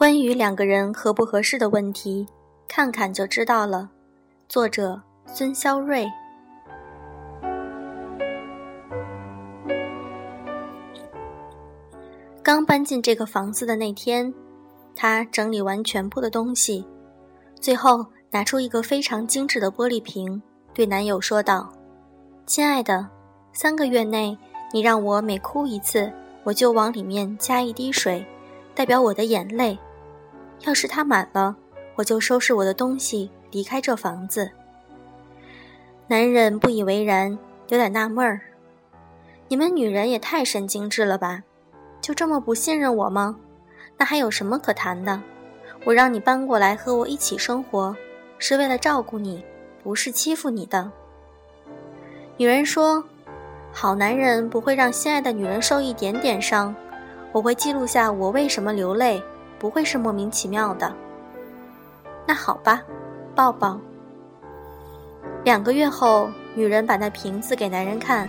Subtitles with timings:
[0.00, 2.26] 关于两个人合不合适的问题，
[2.66, 3.90] 看看就知道了。
[4.48, 6.10] 作者：孙肖瑞。
[12.42, 14.32] 刚搬进这个房子的那天，
[14.96, 16.82] 他整理完全部的东西，
[17.60, 20.40] 最后拿出一个非常精致的玻璃瓶，
[20.72, 21.70] 对男友说道
[22.48, 23.06] ：“亲爱的，
[23.52, 24.38] 三个月内，
[24.72, 26.10] 你让我每哭一次，
[26.42, 28.24] 我就往里面加一滴水，
[28.74, 29.78] 代表我的眼泪。
[30.62, 31.56] 要是它满了，
[31.94, 34.50] 我就收拾我的东西离开这房子。”
[36.08, 37.38] 男人不以为然，
[37.68, 38.40] 有点纳闷儿
[39.48, 41.42] ：“你们女人也太神经质了吧？”
[42.00, 43.36] 就这么不信任我吗？
[43.96, 45.20] 那还有什么可谈的？
[45.84, 47.94] 我让你搬过来和我一起生活，
[48.38, 49.44] 是为了照顾你，
[49.82, 50.90] 不是欺负你的。
[52.38, 53.04] 女人说
[53.70, 56.74] ：“好男人不会让心爱的女人受一点点伤。
[57.32, 59.22] 我会记录下我为什么流泪，
[59.60, 60.92] 不会是莫名其妙的。”
[62.26, 62.82] 那好吧，
[63.36, 63.78] 抱抱。
[65.44, 68.28] 两个月后，女人把那瓶子给男人看，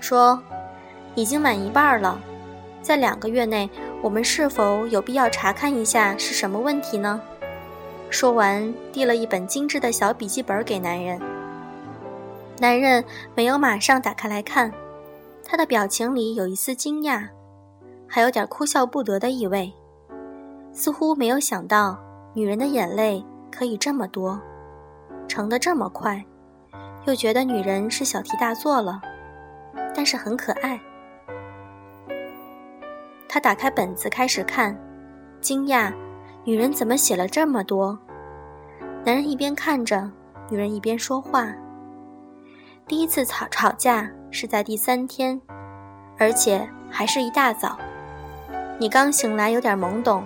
[0.00, 0.42] 说
[1.14, 2.18] ：“已经满一半了。”
[2.82, 3.68] 在两个月内，
[4.02, 7.20] 我们是否有必要查看一下是什么问题呢？
[8.08, 11.20] 说完，递了一本精致的小笔记本给男人。
[12.58, 14.72] 男人没有马上打开来看，
[15.44, 17.28] 他的表情里有一丝惊讶，
[18.06, 19.72] 还有点哭笑不得的意味，
[20.72, 21.98] 似乎没有想到
[22.32, 24.40] 女人的眼泪可以这么多，
[25.28, 26.24] 成得这么快，
[27.06, 29.00] 又觉得女人是小题大做了，
[29.94, 30.80] 但是很可爱。
[33.28, 34.76] 他打开本子开始看，
[35.40, 35.92] 惊讶，
[36.44, 37.98] 女人怎么写了这么多？
[39.04, 40.10] 男人一边看着，
[40.50, 41.52] 女人一边说话。
[42.86, 45.40] 第一次吵吵架是在第三天，
[46.18, 47.78] 而且还是一大早。
[48.78, 50.24] 你刚醒来有点懵懂，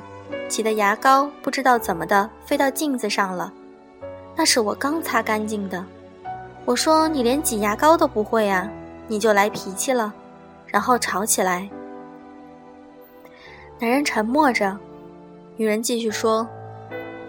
[0.49, 3.53] 挤的牙膏不知道怎么的飞到镜子上了，
[4.37, 5.85] 那是我刚擦干净的。
[6.65, 8.71] 我说你连挤牙膏都不会啊，
[9.09, 10.13] 你就来脾气了，
[10.67, 11.69] 然后吵起来。
[13.79, 14.77] 男人沉默着，
[15.57, 16.47] 女人继续说：“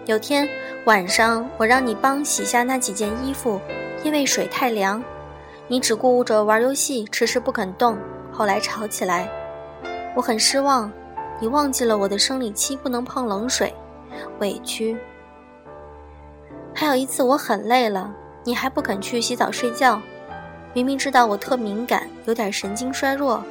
[0.06, 0.48] 有天
[0.84, 3.60] 晚上，我让你帮洗下那几件衣服，
[4.04, 5.02] 因为水太凉，
[5.66, 7.98] 你只顾着玩游戏，迟迟不肯动。
[8.32, 9.28] 后来吵起来，
[10.14, 10.90] 我很失望。
[11.40, 13.74] 你忘记了我的生理期不能碰冷水，
[14.40, 14.96] 委屈。
[16.74, 18.14] 还有一次，我很累了，
[18.44, 20.00] 你还不肯去洗澡睡觉，
[20.72, 23.42] 明明知道我特敏感，有点神经衰弱。”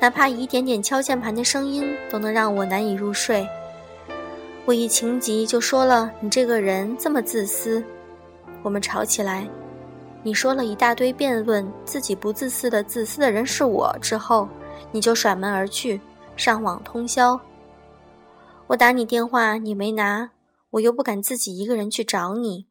[0.00, 3.44] 哪怕一点点敲键盘的声音都能让我难以入睡。
[4.64, 7.82] 我一情急就说了：“你这个人这么自私。”
[8.62, 9.44] 我们吵起来，
[10.22, 14.48] 你说了一大堆辩论自己不自私的自私的人是我之后，
[14.92, 16.00] 你就甩门而去，
[16.38, 17.38] 上网通宵。
[18.68, 20.30] 我打你电话你没拿，
[20.70, 22.68] 我又不敢自己一个人去找你。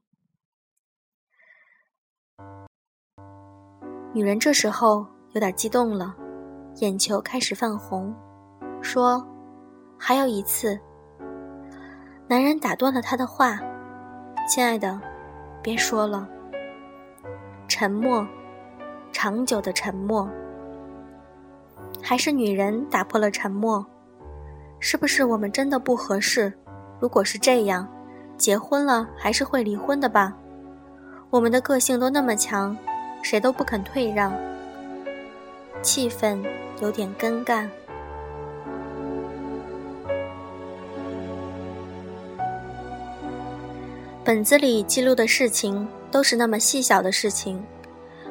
[4.13, 6.15] 女人这时候有点激动了。
[6.77, 8.15] 眼球开始泛红，
[8.81, 9.27] 说
[9.99, 10.79] ：“还有一次。”
[12.29, 13.59] 男人打断了他的话
[14.47, 15.01] ：“亲爱的，
[15.61, 16.29] 别说了。”
[17.67, 18.25] 沉默，
[19.11, 20.29] 长久的沉默。
[22.07, 23.85] 还是女人打破了沉默
[24.79, 26.53] ：“是不是我们真的不合适？
[27.01, 27.85] 如果是这样，
[28.37, 30.33] 结婚了还是会离婚的吧？
[31.29, 32.77] 我们的个性都那么强，
[33.21, 34.33] 谁都不肯退让。”
[35.83, 36.41] 气氛。
[36.79, 37.67] 有点尴尬。
[44.23, 47.61] 本子里记录的事情都是那么细小的事情，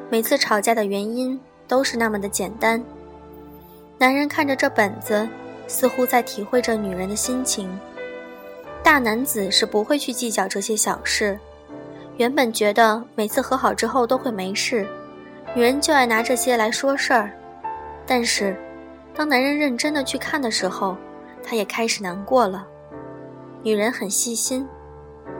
[0.09, 2.83] 每次吵架的原因都是那么的简单。
[3.99, 5.27] 男人看着这本子，
[5.67, 7.67] 似乎在体会着女人的心情。
[8.83, 11.37] 大男子是不会去计较这些小事。
[12.17, 14.87] 原本觉得每次和好之后都会没事，
[15.55, 17.31] 女人就爱拿这些来说事儿。
[18.05, 18.55] 但是，
[19.15, 20.95] 当男人认真的去看的时候，
[21.43, 22.67] 他也开始难过了。
[23.63, 24.67] 女人很细心，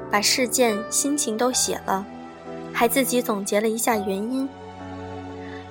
[0.09, 2.03] 把事件、心情都写了，
[2.73, 4.49] 还自己总结了一下原因。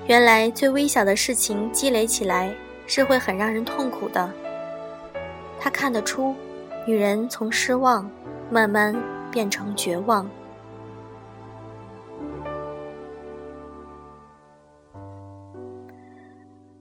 [0.07, 2.53] 原来最微小的事情积累起来
[2.87, 4.29] 是会很让人痛苦的。
[5.59, 6.33] 他看得出，
[6.87, 8.09] 女人从失望
[8.49, 8.95] 慢慢
[9.29, 10.27] 变成绝望。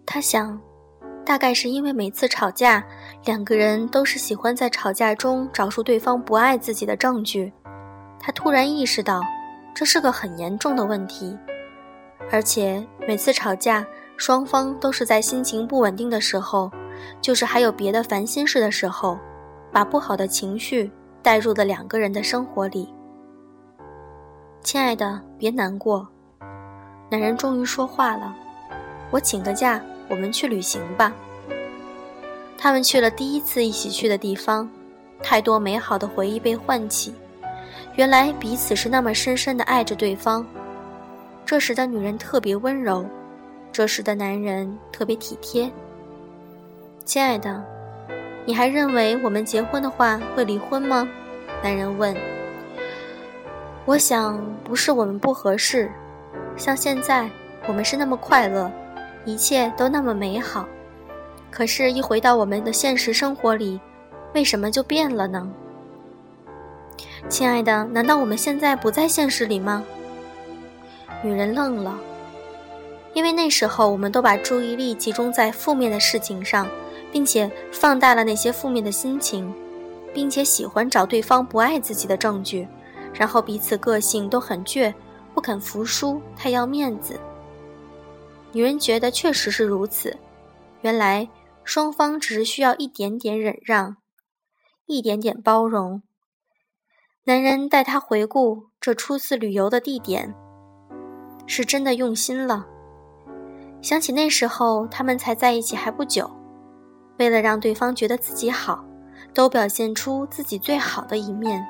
[0.06, 0.58] 他想，
[1.24, 2.82] 大概是因为每次吵架，
[3.24, 7.52] 两个人都是喜欢在吵架中找出对方不爱自己的证据。
[8.18, 9.20] 他突然意识到，
[9.74, 11.36] 这是个很严重的问题，
[12.30, 16.70] 而且每次吵架，双方都是在心情不稳定的时候，
[17.20, 19.18] 就是还有别的烦心事的时候，
[19.70, 20.90] 把不好的情绪
[21.22, 22.92] 带入了两个人的生活里。
[24.62, 26.06] 亲爱的，别难过。
[27.08, 28.34] 男人终于说话了
[29.12, 31.12] ：“我请个假，我们去旅行吧。”
[32.58, 34.68] 他们去了第一次一起去的地方，
[35.22, 37.14] 太多美好的回忆被唤起。
[37.94, 40.44] 原来彼此是那么深深的爱着对方。
[41.44, 43.04] 这时的女人特别温柔，
[43.76, 45.70] 这时的男人特别体贴。
[47.04, 47.62] 亲爱的，
[48.46, 51.06] 你还认为我们结婚的话会离婚吗？
[51.62, 52.16] 男人问。
[53.84, 55.92] 我想不是我们不合适，
[56.56, 57.28] 像现在
[57.68, 58.72] 我们是那么快乐，
[59.26, 60.66] 一切都那么美好。
[61.50, 63.78] 可是，一回到我们的现实生活里，
[64.32, 65.46] 为什么就变了呢？
[67.28, 69.84] 亲爱的，难道我们现在不在现实里吗？
[71.22, 71.94] 女人愣了，
[73.16, 76.68] 因为那时候我们都把注意力集中在负面的事情上，
[77.10, 79.50] 并且放大了那些负面的心情，
[80.12, 82.68] 并且喜欢找对方不爱自己的证据，
[83.14, 84.92] 然后彼此个性都很倔，
[85.32, 87.18] 不肯服输，太要面子。
[88.52, 90.14] 女人觉得确实是如此，
[90.82, 91.26] 原来
[91.64, 93.96] 双方只是需要一点点忍让，
[94.84, 96.02] 一点点包容。
[97.24, 100.34] 男人带她回顾这初次旅游的地点。
[101.46, 102.66] 是真的用心了。
[103.86, 106.28] 想起那时候他们才在一起还不久，
[107.20, 108.84] 为了让对方觉得自己好，
[109.32, 111.64] 都表现出自己最好的一面。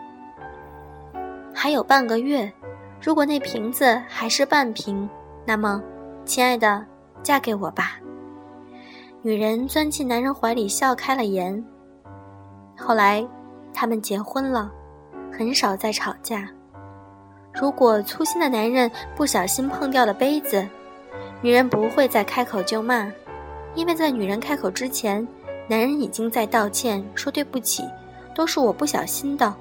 [1.53, 2.51] 还有半个月，
[3.03, 5.07] 如果那瓶子还是半瓶，
[5.45, 5.83] 那么，
[6.25, 6.83] 亲爱的，
[7.23, 7.99] 嫁给我吧。
[9.21, 11.63] 女人钻进男人怀里，笑开了颜。
[12.79, 13.29] 后来，
[13.75, 14.73] 他们结婚了，
[15.31, 16.49] 很少再吵架。
[17.53, 20.67] 如果粗心的男人不小心碰掉了杯子，
[21.43, 23.11] 女人不会再开口就骂，
[23.75, 25.27] 因为在女人开口之前，
[25.69, 27.85] 男人已经在道歉，说对不起，
[28.35, 29.55] 都是我不小心的，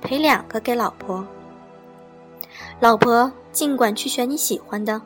[0.00, 1.26] 赔两个给老婆。
[2.80, 5.00] 老婆尽管去选你喜欢的，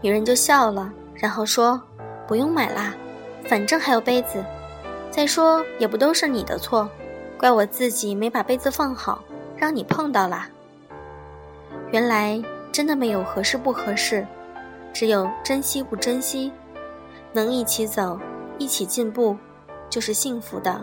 [0.00, 1.80] 女人就笑了，然后说
[2.26, 2.94] 不用买啦，
[3.44, 4.42] 反正还有杯子，
[5.10, 6.88] 再说也不都是你的错，
[7.38, 9.22] 怪我自己没把杯子放好，
[9.56, 10.48] 让你碰到啦。
[11.90, 12.42] 原来
[12.72, 14.26] 真的没有合适不合适，
[14.92, 16.52] 只有珍惜不珍惜。
[17.32, 18.18] 能一起走，
[18.58, 19.36] 一起进步，
[19.90, 20.80] 就是幸福的。